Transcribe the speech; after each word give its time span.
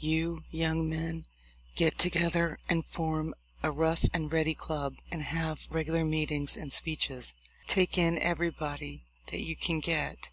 You 0.00 0.42
young 0.50 0.88
men 0.88 1.26
get 1.76 1.96
together 1.96 2.58
and 2.68 2.84
form 2.84 3.36
a 3.62 3.70
Rough 3.70 4.04
and 4.12 4.32
Ready 4.32 4.52
club, 4.52 4.96
and 5.12 5.22
have 5.22 5.68
regular 5.70 6.04
meetings 6.04 6.56
and 6.56 6.72
speeches. 6.72 7.34
Take 7.68 7.96
in 7.96 8.18
everybody 8.18 9.04
that 9.28 9.42
you 9.42 9.54
can 9.54 9.78
get 9.78 10.30